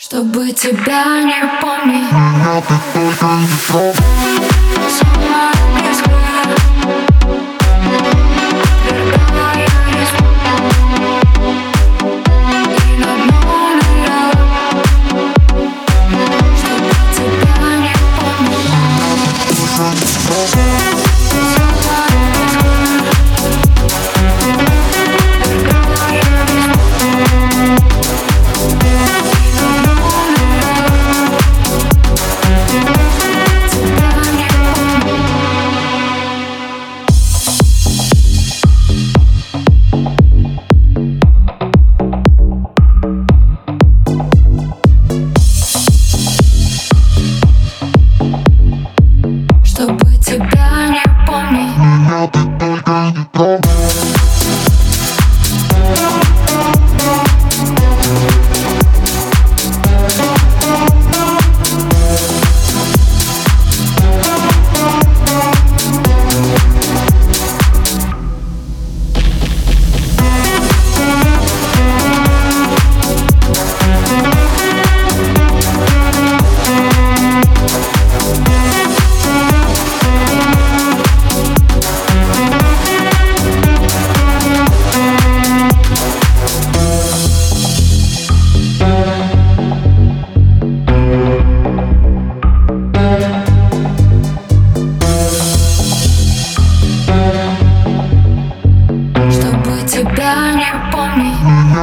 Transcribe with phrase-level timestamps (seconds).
[0.00, 2.08] Чтобы тебя не помнить.
[2.68, 3.92] Ты только не
[5.82, 6.27] без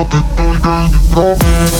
[0.00, 1.79] I'll be thinking of you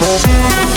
[0.00, 0.67] Thank